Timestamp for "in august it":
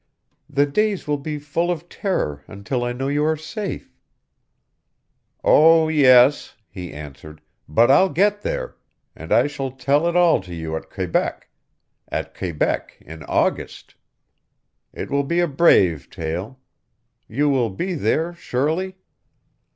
13.01-15.11